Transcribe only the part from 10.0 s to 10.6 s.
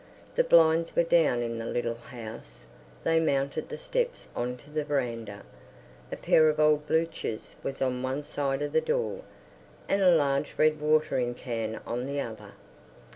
a large